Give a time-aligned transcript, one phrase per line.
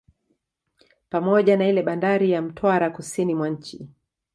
[1.09, 3.89] Pamoja na ile bandari ya Mtwara kusini mwa nchi